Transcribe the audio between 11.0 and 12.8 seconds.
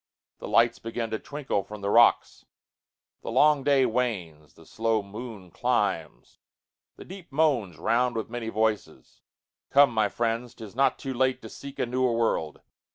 late to seek a newer world.